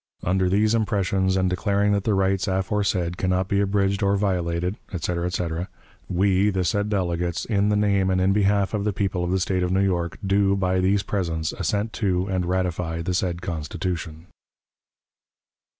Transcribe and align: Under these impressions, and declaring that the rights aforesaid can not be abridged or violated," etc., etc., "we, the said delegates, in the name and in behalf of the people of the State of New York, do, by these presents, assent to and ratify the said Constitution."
Under 0.33 0.49
these 0.49 0.73
impressions, 0.73 1.37
and 1.37 1.47
declaring 1.47 1.91
that 1.93 2.05
the 2.05 2.15
rights 2.15 2.47
aforesaid 2.47 3.17
can 3.17 3.29
not 3.29 3.47
be 3.47 3.59
abridged 3.59 4.01
or 4.01 4.15
violated," 4.15 4.77
etc., 4.91 5.27
etc., 5.27 5.69
"we, 6.09 6.49
the 6.49 6.63
said 6.63 6.89
delegates, 6.89 7.45
in 7.45 7.69
the 7.69 7.75
name 7.75 8.09
and 8.09 8.19
in 8.19 8.33
behalf 8.33 8.73
of 8.73 8.83
the 8.83 8.93
people 8.93 9.23
of 9.23 9.29
the 9.29 9.39
State 9.39 9.61
of 9.61 9.71
New 9.71 9.79
York, 9.83 10.17
do, 10.25 10.55
by 10.55 10.79
these 10.79 11.03
presents, 11.03 11.51
assent 11.51 11.93
to 11.93 12.25
and 12.25 12.47
ratify 12.47 13.03
the 13.03 13.13
said 13.13 13.43
Constitution." 13.43 14.25